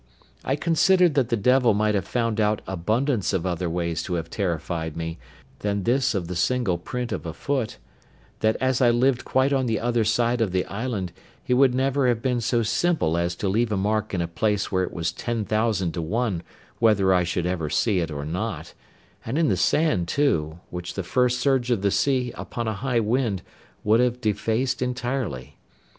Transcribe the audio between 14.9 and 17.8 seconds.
was ten thousand to one whether I should ever